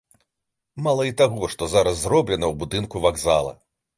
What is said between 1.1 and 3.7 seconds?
таго, што зараз зроблена ў будынку вакзала.